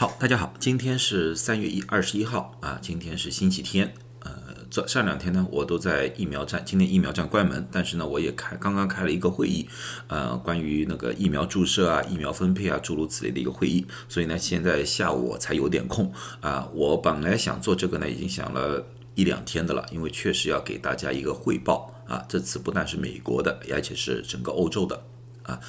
[0.00, 3.92] 好，大家好，今天是三月一二十一号啊，今天是星期天。
[4.20, 4.30] 呃，
[4.70, 9.68] 这上两天呢，我都在疫苗站，今天疫苗站关门，但是呢，我也开刚刚开了一个会议，
[10.06, 13.84] 呃，关于那个疫苗注射啊、疫苗分配啊诸如此类的一个会议。
[14.08, 16.68] 所以呢，现在下午我才有点空啊。
[16.72, 18.86] 我本来想做这个呢，已经想了
[19.16, 22.24] 一两天的了，因为确实要给大家一个汇报啊。
[22.28, 25.02] 这次不但是美国的，而且是整个欧洲的。
[25.48, 25.60] 啊，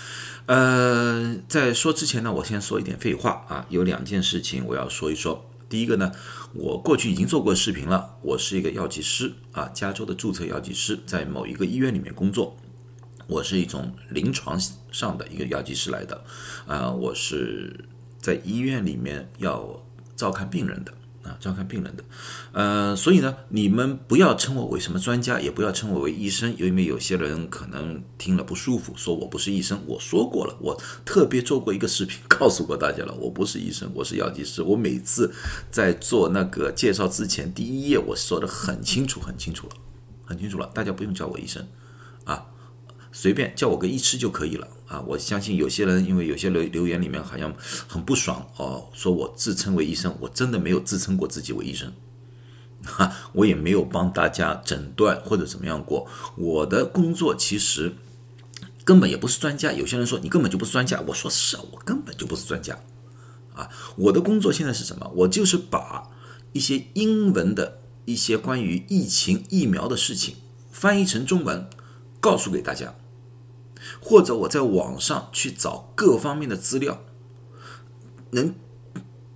[0.45, 3.65] 呃，在说之前呢，我先说一点废话啊。
[3.69, 5.45] 有两件事情我要说一说。
[5.69, 6.11] 第一个呢，
[6.53, 8.17] 我过去已经做过视频了。
[8.21, 12.57] 我是一个药剂师啊，加州的注册药剂师，在某一个医院里面工作。
[13.27, 14.59] 我是一种临床
[14.91, 16.23] 上的一个药剂师来的
[16.65, 17.85] 啊，我是
[18.19, 19.81] 在医院里面要
[20.15, 20.91] 照看病人的。
[21.39, 22.03] 照看病人的，
[22.51, 29.81] 呃，所以呢，你们不要称我为什么专家，也不要称我为医生，因为有些人可能听了不舒服，说我不是医生。
[29.87, 34.61] 我说过了，我特别做过一个视频，告诉过大家了，我不是医生，我是药剂师。
[34.61, 35.33] 我每次
[35.71, 39.73] 在做那个介绍之前，第一页我说的很清楚，很清楚了，
[40.25, 41.65] 很清楚了，大家不用叫我医生，
[42.25, 42.45] 啊。
[43.11, 45.01] 随便叫我个医师就可以了啊！
[45.01, 47.53] 我相信有些人因为有些留留言里面好像
[47.87, 51.91] 很不爽哦，说我自称为医生，我真的没有自称过自己为医生，
[52.85, 56.07] 哈，我也没有帮大家诊断或者怎么样过。
[56.35, 57.95] 我的工作其实
[58.85, 59.71] 根本也不是专家。
[59.73, 62.77] 有些人说你根本就不是专家，我说是啊，我根本就不是专家
[63.55, 63.67] 啊。
[63.95, 65.11] 我的工作现在是什么？
[65.15, 66.09] 我就是把
[66.53, 70.35] 一些英文的一些关于疫情疫苗的事情
[70.71, 71.67] 翻译成中文。
[72.19, 72.95] 告诉给大家，
[74.01, 77.03] 或者我在网上去找各方面的资料，
[78.31, 78.53] 能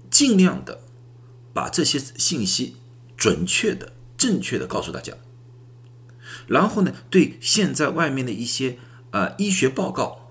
[0.10, 0.82] 尽量的
[1.54, 2.76] 把这些信息
[3.16, 5.14] 准确的、正确的告诉大家。
[6.48, 8.78] 然后呢，对现在外面的一些
[9.12, 10.30] 呃医学报告，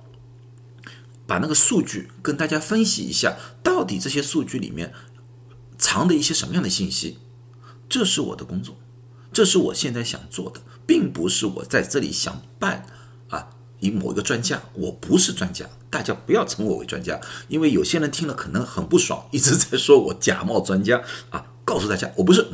[1.27, 4.93] 把那个数据跟大家分析一下，到底这些数据里面
[5.79, 7.19] 藏的一些什么样的信息，
[7.89, 8.77] 这是我的工作。
[9.33, 12.85] 这是我现在想做的，并不是我在这里想办
[13.29, 21.47] 啊，以某一个专家，我不是专家，大家不要称我为专家，因为有些人听了可能很不爽，一直在说我假冒专家啊。
[21.65, 22.45] 告诉大家，我不是，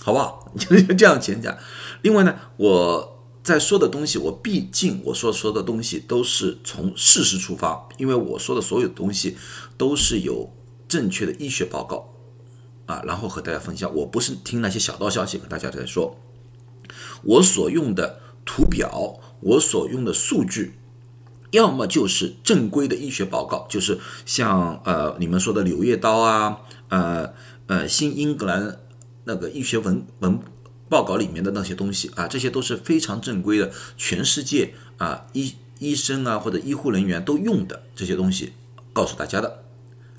[0.00, 0.50] 好不好？
[0.56, 1.54] 就这样讲讲。
[2.00, 9.36] 另外呢，我在说的东西，我毕竟我说说的东西都是从事实出发，因为我说的所有东西
[9.76, 10.50] 都是有
[10.88, 12.10] 正确的医学报告。
[12.86, 16.16] 啊，然后和大家分享，我不是听那些小道消息和大家在说，
[17.26, 20.78] 我所用的图表，我所用的数据，
[21.50, 27.32] 要么就是正规的医学报告，就是像呃你们说的《柳叶刀》啊，呃
[27.66, 28.78] 呃新英格兰
[29.24, 30.38] 那个医学文文
[30.88, 38.52] 报告里面的那些东西啊，这些都是非常正规的，全世界啊医医生啊或者医护人员都用的这些东西，
[38.92, 39.65] 告诉大家的。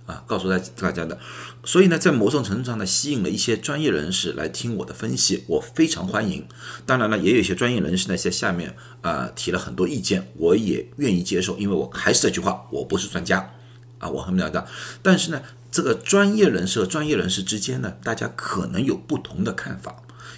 [0.07, 1.19] 啊，告诉大大家的，
[1.66, 6.47] 所以呢，在某种程度上呢，吸引了一些专业人士来听我的分析，我非常欢迎。
[6.85, 13.53] 当然了，也有一些专业人士呢在下面啊提了很多意见，我也愿意接受，因为我还是这句话，我不是专家
[14.00, 14.63] 啊，我很了解。
[15.03, 19.94] 但是呢，这个专业人士和专业人士之间呢，大家可能有不同的看法，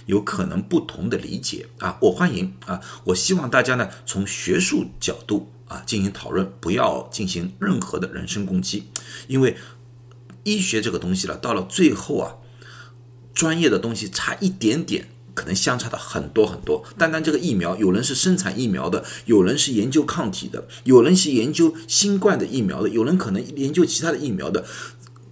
[0.06, 5.50] 有可能不同的理解啊，我欢迎啊，我希望大家呢从学术角度。
[5.70, 8.88] 啊，进行讨论，不要进行任何的人身攻击，
[9.28, 9.56] 因为
[10.42, 12.34] 医学这个东西了，到了最后啊，
[13.32, 16.84] 专业的东西差一点点，可能相差的很多很多。
[16.98, 24.66] 单单这个疫苗，有人是生产疫苗的，有人是研究抗体的，有人是研究新冠的疫苗的，有人可能研究其他的疫苗的，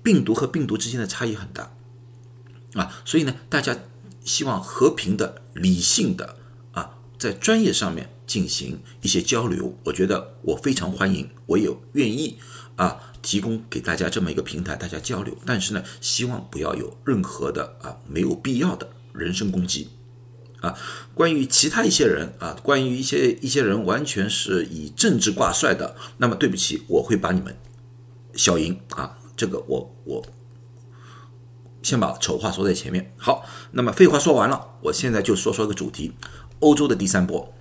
[0.04, 1.74] 病毒和病毒之间的差异很大
[2.74, 3.02] 啊。
[3.04, 3.76] 所以呢，大家
[4.28, 6.36] 希望和平的、理性的
[6.72, 8.10] 啊，在专业上面。
[8.28, 12.36] 进行一些交流，我觉得我非常欢迎，我也愿意
[12.76, 15.34] 啊提供给大家这么一个平台，大家交流。
[15.46, 19.88] 但是呢，希望不要有任何的啊没有必要的人身攻击
[20.60, 20.78] 啊。
[21.14, 27.56] 关于其他一些人啊，关于一些一些人完全是以政治挂帅的，那么对不起，我会把你们
[28.34, 29.16] 消音啊。
[29.34, 30.22] 这个我我
[31.88, 33.14] 先把丑话说在前面。
[33.16, 36.12] 好，那么废话说完了，我现在就说说个主题：
[36.60, 37.54] 欧洲的第三波。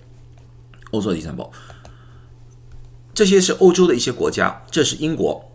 [0.90, 1.52] 欧洲的第三波，
[3.12, 5.50] 这些是欧洲的一些国家，这是英国，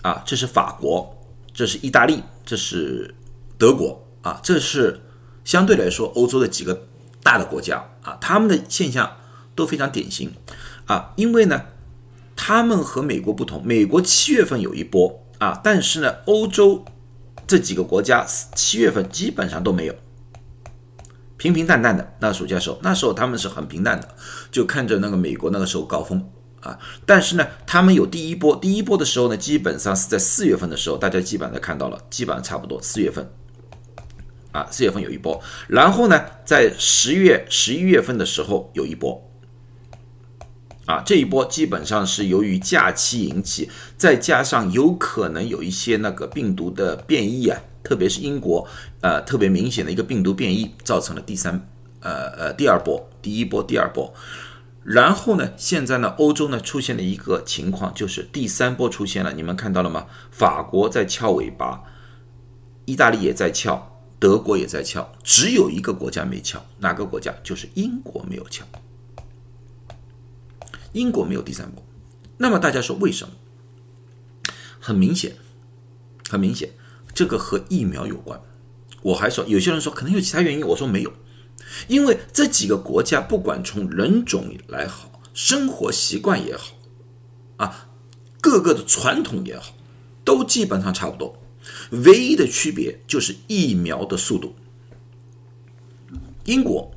[0.00, 1.14] 啊，这是法国，
[1.52, 3.14] 这是意大利，这是
[3.58, 5.02] 德国，啊，这是
[5.44, 6.86] 相对来说欧洲的几个
[7.22, 9.18] 大的国家，啊，他们的现象
[9.54, 10.32] 都非常典型，
[10.86, 11.66] 啊，因为呢，
[12.34, 16.86] 他们和美国不同，美国七月份有一波，啊，但是呢，欧洲
[17.46, 19.94] 这几个国家七月份基本上都没有。
[21.36, 24.08] 平平淡淡的，那暑假时候，那时候他们是很平淡的，
[24.50, 26.26] 就看着那个美国那个时候高峰
[26.60, 33.30] 啊，但是呢，他们有第一波，第一波的时候呢，基本上是在四月份的时候，大家基本上看到了，基本上差不多四月份，
[34.52, 35.38] 啊，四月份有一波，
[35.68, 39.23] 然后呢，在十月、十一月份的时候有一波，
[40.86, 48.66] 啊，这一波基本上是由于假期引起，再加上有可能有一些那个病毒的变异啊，特别是英国，
[49.00, 51.66] 呃，特别明显的一个病毒变异，造成了第三，
[52.00, 54.12] 呃呃，第二波，第一波，第二波。
[54.82, 55.50] 然后呢？
[55.56, 56.14] 现在呢？
[56.18, 59.32] 欧洲呢出现了一个情况，就是第三波出现了。
[59.32, 60.04] 你们看到了吗？
[60.30, 61.82] 法国在翘尾巴，
[62.84, 67.34] 意大利也在翘，德国也在翘，只有一个国家没翘，哪个国家？
[67.42, 68.62] 就是英国没有翘。
[70.94, 71.84] 英国没有第三波。
[72.38, 73.34] 那么大家说为什么？
[74.80, 75.36] 很明显，
[76.28, 76.70] 很明显，
[77.14, 78.40] 这个和疫苗有关。
[79.02, 81.12] 我还说，有些人说可能有其他原因，我说没有。
[81.88, 86.74] 因为这几个国家，不管从人种来好，生活习惯也好，
[87.56, 87.88] 啊，
[88.40, 89.74] 各个的传统也好，
[90.24, 91.38] 都基本上差不多。
[91.90, 94.54] 唯一的区别就是疫苗的速度。
[96.44, 96.94] 英国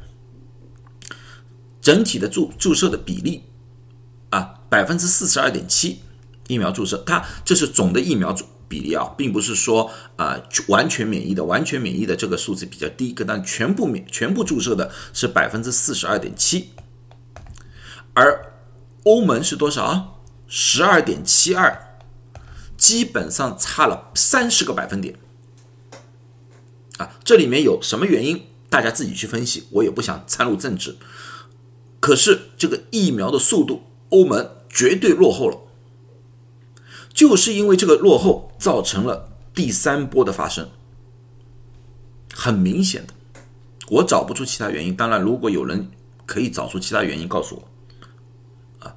[1.82, 3.44] 整体的注注射的比例，
[4.69, 6.00] 百分之四十二点七
[6.48, 8.46] 疫苗注射，它这是总的疫苗注。
[8.69, 10.38] 比例啊，并不是说啊
[10.68, 16.72] 完全免疫的，完全免疫的这个数字比较低，但全部免全部注射的是百分之四十二点七，
[18.14, 18.52] 而
[19.06, 20.10] 欧盟是多少啊？
[20.50, 21.98] 十二点七二，
[22.75, 25.16] 基本上差了三十个百分点
[26.98, 27.16] 啊！
[27.24, 28.48] 这里面有什么原因？
[28.70, 30.98] 大家自己去分析，我也不想掺入政治。
[32.02, 35.57] 可是这个疫苗的速度，欧盟绝对落后了。
[37.12, 40.69] 就是因为这个落后，造成了第三波的发生，
[42.31, 43.13] 很明显的，
[43.89, 44.95] 我找不出其他原因。
[44.95, 45.89] 当然，如果有人
[46.27, 48.95] 可以找出其他原因，告诉我，啊，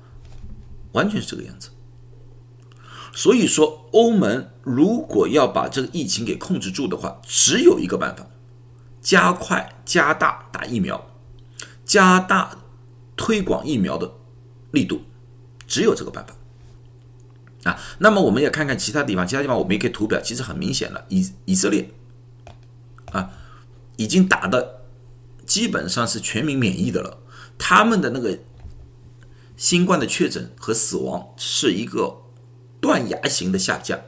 [0.93, 1.71] 完全是这个样子。
[3.15, 8.27] 所以说，欧盟如果要把这个疫情给控制住的话，只有一个办法：
[9.01, 11.11] 加快、加大打疫苗，
[11.87, 12.59] 加大
[13.17, 14.13] 推广疫苗的
[14.73, 15.01] 力度，
[15.71, 16.35] 只有这个办法。
[17.71, 21.91] 啊，那么我们也看看其他地方，其他地方我们也可以图表，其实很明显了，以以色列
[23.13, 23.31] 啊，
[23.97, 24.81] 已经打的
[25.45, 27.19] 基本上是全民免疫的了，
[27.59, 28.39] 他们的那个
[29.59, 32.23] 新冠的确诊和死亡是一个
[32.81, 34.01] 断崖型的下降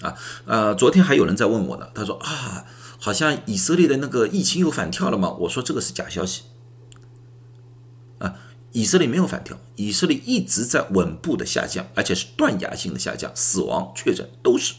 [0.00, 2.64] 啊，呃，昨天还有人在问我呢，他说啊，
[2.98, 5.30] 好像以色列的那个疫情又反跳了吗？
[5.40, 6.44] 我说这个是假消息。
[8.74, 14.74] 以色列没有反跳，以色列一直在稳步的下降，而且是断崖性的下降，死亡确诊都是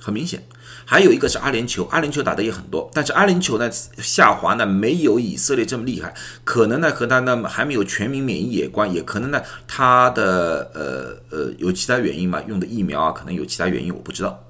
[0.00, 0.42] 很明显。
[0.84, 6.12] 还有一个是阿联酋，阿联酋打的也很多，但是阿联酋呢下滑呢没有以色列这么厉害，
[6.42, 14.44] 可能呢和他呢还没有全民免疫有关，也可能呢他的呃呃有其他原因嘛，用的疫苗啊可能有其他原因，我不知道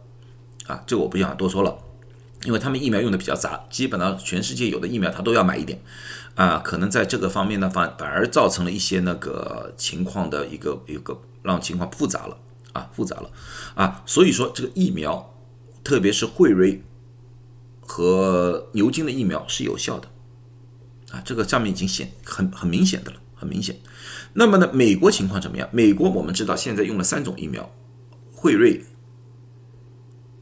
[0.67, 1.77] 啊，这个我不想多说了，
[2.47, 5.83] 因为他们疫苗用的比较杂，基本上全世界有的疫苗他都要买一点。
[6.37, 12.39] 啊，可能在这个方面呢，反反而造成了一些那个情况的一个一个让情况复杂了
[12.73, 13.31] 啊，复杂了
[13.75, 15.35] 啊，所以说这个疫苗，
[15.83, 16.83] 特别是辉瑞
[17.81, 20.09] 和牛津的疫苗是有效的
[21.11, 23.75] 啊，这个上面已经显很很明显的了，很明显。
[24.35, 25.67] 那么呢，美国情况怎么样？
[25.73, 27.73] 美国我们知道现在用了三种疫苗，
[28.31, 28.85] 辉瑞、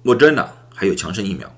[0.02, 1.54] 莫德纳还有强生疫苗。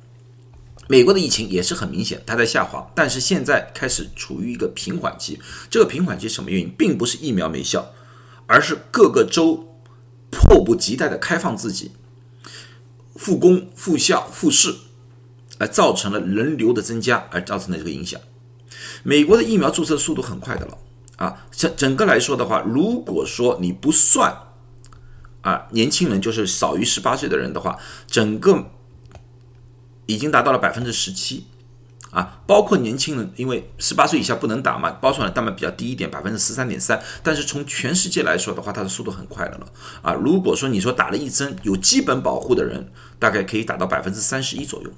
[0.88, 5.40] 美国的疫情也是很明显，它在下滑，但是现在开始处于一个平缓期。
[5.68, 6.70] 这个平缓期什么原因？
[6.78, 7.92] 并不是疫苗没效，
[8.46, 9.66] 而是各个州
[10.30, 11.90] 迫不及待的开放自己，
[13.16, 14.76] 复工复校复试，
[15.58, 18.20] 而造成了人流的增加，而造成的这个影响。
[19.02, 20.78] 美国的疫苗注册速度很快的了
[21.16, 24.32] 啊，整整个来说的话，如果说你不算
[25.40, 27.76] 啊年轻人，就是少于十八岁的人的话，
[28.06, 28.70] 整个。
[30.06, 31.46] 已经达到了百分之十七，
[32.10, 37.00] 啊，包括年轻人，因为十八岁以下不能打嘛，包出来的蛋白比较低一点，百分之十三点三。
[37.22, 39.66] 但是从全世界来说的话，它的速度很快的了，
[40.02, 44.90] 啊，如果说你说打了一针有基本保护的人，大概可以打到百分之三十一左右。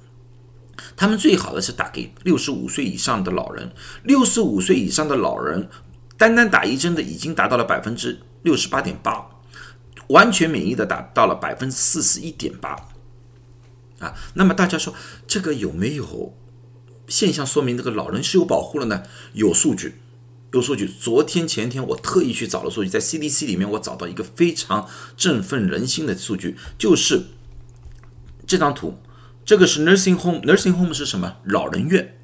[0.95, 3.71] 他们最好的是打给六十五岁以上的老人，
[4.03, 5.67] 六十五岁以上的老人，
[6.17, 9.25] 单单打一针的已经达到了百分之六十八点八，
[10.07, 12.77] 完全免疫的达到了百分之四十一点八。
[13.99, 14.93] 啊，那么大家说
[15.27, 16.33] 这个有没有
[17.07, 19.03] 现象说明这个老人是有保护了呢？
[19.33, 19.95] 有数据，
[20.53, 20.87] 有数据。
[20.87, 24.87] 昨天前天我特意去找了数据，在 CDC 里面我找到一个非常
[25.17, 27.23] 振奋人心的数据，就是
[28.47, 28.99] 这张图，
[29.43, 31.37] 这个是 nursing home，nursing home 是什么？
[31.43, 32.15] 老人院。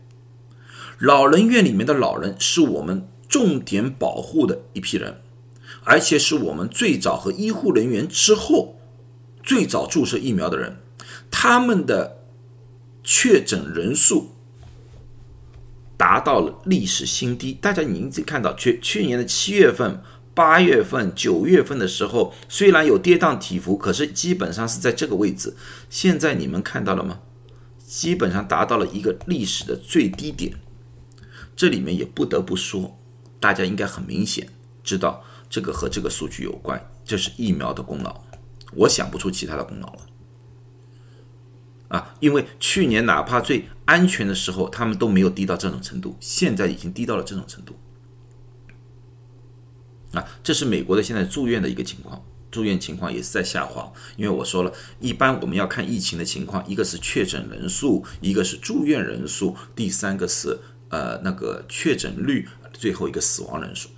[0.98, 5.22] 老人院里面的老人是我们重点保护的一批人，
[5.84, 8.80] 而且是我们最早和医护人员之后
[9.44, 10.78] 最早注射疫苗的人，
[11.30, 12.26] 他们的
[13.04, 14.32] 确诊人数
[15.98, 17.54] 达到了历史新低。
[17.54, 20.02] 大家您自己看到，去去年的七月份、
[20.34, 25.56] 八月份、九月份的时候，虽然有跌宕起伏，可是基本上是在这个位置。
[25.90, 27.20] 现在你们看到了吗？
[27.86, 30.54] 基本上达到了一个历史的最低点。
[31.56, 32.98] 这里面也不得不说，
[33.40, 34.50] 大家应该很明显
[34.84, 38.22] 知道，这个和这个数据有关，这是疫苗的功劳。
[38.74, 40.00] 我想不出其他的功劳了。
[41.88, 47.76] 啊，因为去年哪怕最安全的时候，他们都没有低到这种程度，现在已经低到了这种程度。
[50.14, 53.92] 啊，这是美国的现在住院的一个情况，住院情况也是在下滑。
[54.16, 60.58] 因为我说了一般我们要看疫情的情况，一个是确诊人数，一个是住院人数，第三个是
[60.90, 63.90] 呃那个确诊率，最后一个死亡人数。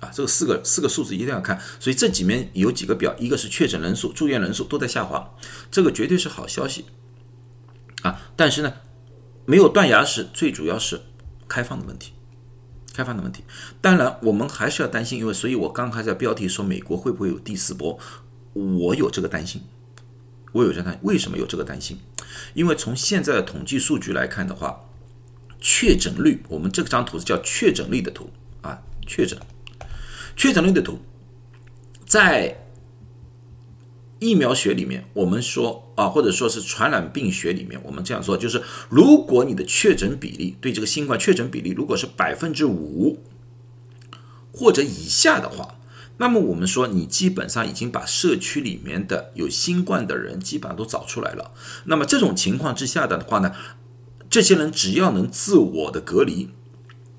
[0.00, 1.60] 啊，这个四个四个数字一定要看。
[1.78, 5.36] 所以这几面有几个表，一个是确诊人数、住院人数都在下滑，
[5.70, 6.86] 这个绝对是好消息。
[8.36, 8.74] 但是呢，
[9.46, 11.00] 没有断崖式，最主要是
[11.46, 12.12] 开放的问题，
[12.92, 13.44] 开放的问题。
[13.80, 17.98] 当然，我们还是要担心，因为所以我刚才在标题说美国会不会有第四波，
[18.52, 19.62] 我有这个担心，
[20.52, 22.00] 我有这担，为什么有这个担心？
[22.54, 24.80] 因为从现在的统计数据来看的话，
[25.60, 28.30] 确诊率，我们这张图是叫确诊率的图
[28.62, 29.38] 啊，确诊，
[30.34, 30.98] 确诊率的图，
[32.06, 32.60] 在。
[34.24, 43.18] 疫苗学里面，我们说啊，或者说是传染病学里面，我们这样说，就是如果你的确诊比例对这个新冠确诊比例如果是百分之五
[44.50, 45.76] 或者以下的话，
[46.16, 51.50] 那么我们说你基本上已经把社区里面的有新冠的人基本上都找出来了。
[51.84, 53.52] 那么这种情况之下的话呢，
[54.30, 56.48] 这些人只要能自我的隔离，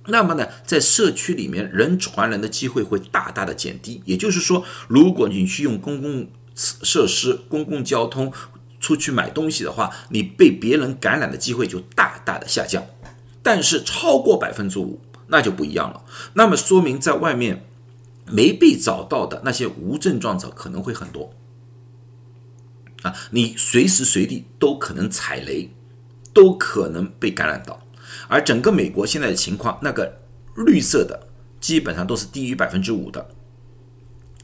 [0.07, 4.01] 那么呢，在社区里面人传人的机会会大大的减低。
[4.05, 8.31] 也就是说，如果你去用公共设施、公共交通
[8.79, 12.83] 出去买东西的话，你被别人感染的机会就大大的下降。
[13.43, 16.03] 但是超过百分之五，那就不一样了。
[16.33, 17.67] 那么说明在外面
[18.25, 21.31] 没被找到的那些无症状者可能会很多
[23.03, 23.13] 啊！
[23.29, 25.71] 你随时随地都可能踩雷，
[26.33, 27.79] 都可能被感染到。
[28.27, 30.21] 而整个美国现在的情况，那个
[30.55, 31.27] 绿色的
[31.59, 33.29] 基本上都是低于百分之五的，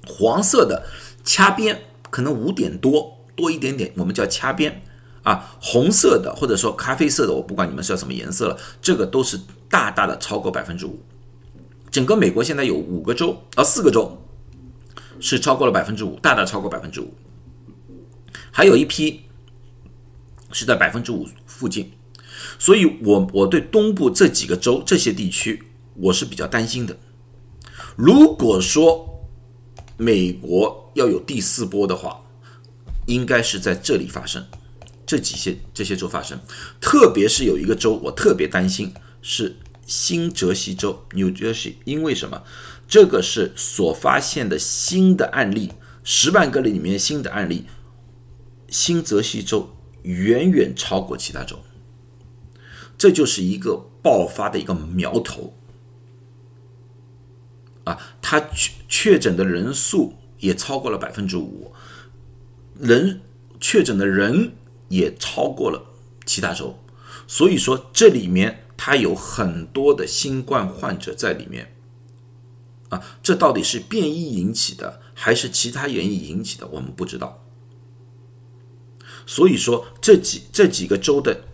[0.05, 0.85] 黄色的
[1.23, 1.81] 掐边。
[2.11, 4.83] 可能五点多多一点点，我们叫掐边
[5.23, 9.39] 啊，红色的或者说咖啡色的，我不管你们是要什么颜色了，这个都是
[9.69, 10.99] 大大的超过百分之五。
[11.89, 14.17] 整个美国现在有五个州啊，四个州
[15.19, 17.13] 是超过了百分之五，大大超过百分之五，
[18.51, 19.21] 还有一批
[20.51, 21.91] 是在百分之五附近，
[22.57, 25.61] 所以我我对东部这几个州这些地区
[25.95, 26.97] 我是比较担心的。
[27.95, 29.21] 如果说
[29.97, 32.21] 美国要有第四波的话，
[33.07, 34.45] 应该是在这里发生，
[35.05, 36.39] 这几些这些州发生，
[36.79, 42.43] 特别是有一个州我特别担心是新泽西州 （New Jersey），因为什么？
[42.87, 45.71] 这个是所发现的新的案例，
[46.03, 47.65] 十万个里面新的案例，
[48.67, 51.59] 新泽西州远远超过其他州，
[52.97, 55.53] 这就是一个爆发的一个苗头。
[57.85, 61.71] 啊，他确确诊的人数也超过了百分之五，
[62.77, 63.21] 人
[63.59, 64.51] 确诊的人
[64.89, 65.85] 也超过了
[66.25, 66.77] 其他州，
[67.25, 71.73] 所以说这里面它有很多的新冠患者在里面。
[72.89, 77.41] 啊，这到底是变异引起的还是其他原因引起的，我们不知道。
[79.25, 81.45] 所以说这几这几个州的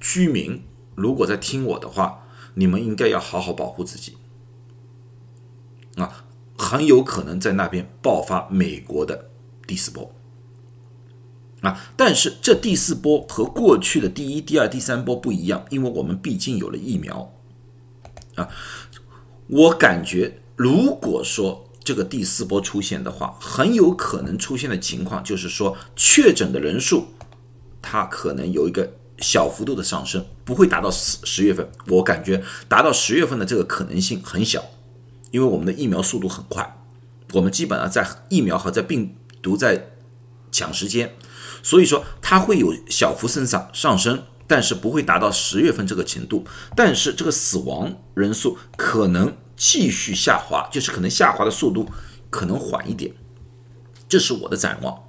[0.00, 0.62] 居民，
[0.94, 4.16] 如果在听我的话，你们应该要好好保护自己。
[5.96, 6.25] 啊，
[6.66, 9.30] 很有可能在那边爆发美国的
[9.68, 10.10] 第四波
[11.60, 11.80] 啊！
[11.96, 17.32] 但是这第四波和过去的第一、第二、第三波不一样，因为我们毕竟有了疫苗
[18.34, 18.48] 啊。
[19.46, 27.06] 我感觉，如果说这个第四波出现的话，很有可能出现的情况就是说，确诊的人数
[27.80, 31.70] 它可能有一个小幅度的上升，不会达到十十月份。
[31.86, 34.64] 我感觉达到十月份的这个可能性很小。
[35.30, 36.78] 因为我们的疫苗速度很快，
[37.32, 39.90] 我们基本上在疫苗和在病毒在
[40.52, 41.14] 抢时间，
[41.62, 46.44] 所以说它会有小幅增长上升，但是不会达到十月份这个程度。
[46.74, 51.88] 但是这个死亡人数可能继续下滑，就是可能下滑的速度
[52.30, 53.12] 可能缓一点，
[54.08, 55.02] 这是我的展望。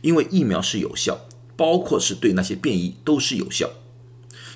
[0.00, 1.20] 因为疫苗是有效，
[1.56, 3.68] 包括是对那些变异都是有效，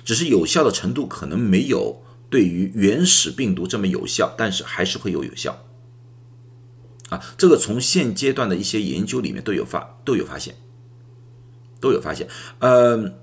[0.03, 2.01] 只是有效的程度可能没有。
[2.35, 5.63] 对于原始病毒这么有效，但是还是会有有效。
[7.07, 10.53] 啊，这个从现阶段的一些研究里面都有发都有发现，
[11.79, 12.27] 都有发现。
[12.59, 13.13] 呃，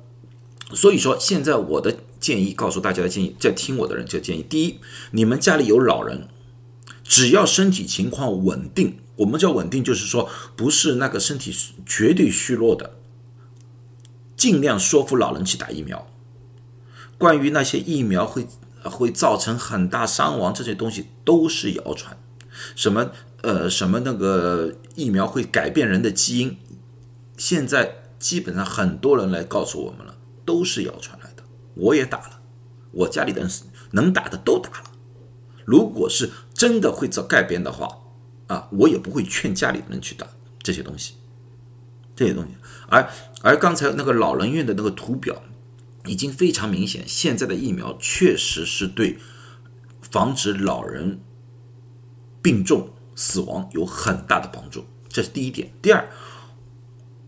[0.72, 4.78] 所以说现在我的建议，告诉大家的建议，在听我的人就建议：第一，
[5.10, 6.28] 你们家里有老人，
[7.04, 11.54] 只要身体情况稳定，我们叫稳定，就是说不是那个身体
[11.84, 12.96] 绝对虚弱的，
[14.38, 16.08] 尽量说服老人去打疫苗。
[17.18, 18.48] 关于那些疫苗会
[18.90, 22.16] 会造成很大伤亡这些东西都是谣传，
[22.74, 23.10] 什么
[23.42, 26.56] 呃什么那个疫苗会改变人的基因，
[27.36, 31.42] 现在基本上很多人来告诉我们了，都是谣传来的。
[31.74, 32.40] 我也打了，
[32.90, 33.50] 我家里的人
[33.92, 34.90] 能打的都打了。
[35.64, 37.98] 如果是真的会造改变的话，
[38.48, 40.26] 啊，我也不会劝家里人去打
[40.62, 41.14] 这些东西，
[42.16, 42.50] 这些东西。
[42.88, 43.08] 而
[43.42, 45.42] 而刚才那个老人院的那个图表。
[46.06, 49.18] 已经非常明显，现在的疫苗确实是对
[50.00, 51.20] 防止老人
[52.42, 55.72] 病重死亡有很大的帮助，这是第一点。
[55.80, 56.08] 第二，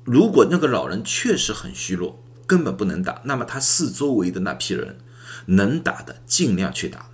[0.05, 4.99] 如果那个老人确实很虚弱，根本不能打，那么他四周围的那批人
[5.47, 7.11] 能打的尽量去打，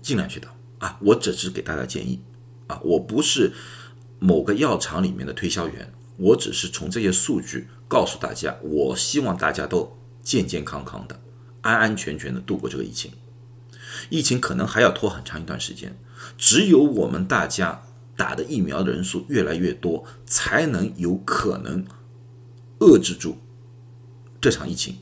[0.00, 0.48] 尽量去打
[0.78, 0.98] 啊！
[1.02, 2.22] 我只是给大家建议
[2.68, 3.52] 啊，我不是
[4.18, 7.68] 某个药厂里面的推销员，我只是从这些数据。
[7.88, 11.18] 告诉大家，我希望大家都健健康康的、
[11.62, 13.10] 安安全全的度过这个疫情。
[14.10, 15.98] 疫情可能还要拖很长一段时间，
[16.36, 17.82] 只有我们大家
[18.14, 21.84] 打的疫苗的人数越来越多，才能有可能
[22.80, 23.38] 遏制住
[24.40, 24.98] 这场疫情。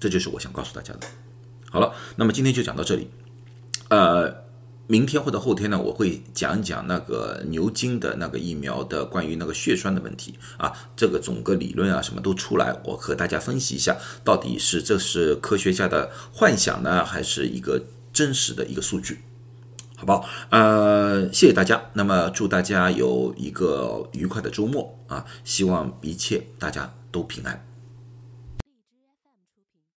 [0.00, 1.06] 这就是我想告诉大家的。
[1.70, 3.08] 好了，那么今天就讲到这里。
[3.88, 4.43] 呃。
[4.86, 19.20] 明天或者后天呢，我会讲一讲那个牛津的那个疫苗的关于那个血栓的问题啊，这个整个理论啊什么都出来，我和大家分析一下，到底是这是科学家的幻想呢，还是一个真实的一个数据？
[19.96, 20.28] 好不好？
[20.50, 27.64] 呃，谢谢大家，那么祝大家有一个愉快的周末啊，希望一切大家都平安。